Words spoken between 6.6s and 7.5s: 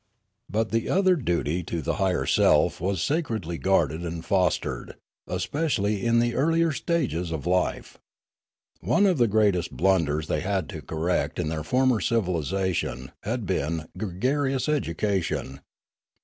stages of